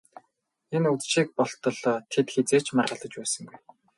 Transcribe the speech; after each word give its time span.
Энэ 0.75 0.87
үдшийг 0.93 1.29
болтол 1.37 1.77
тэд 2.11 2.27
хэзээ 2.33 2.61
ч 2.65 2.67
маргалдаж 2.77 3.13
байсангүй. 3.17 3.57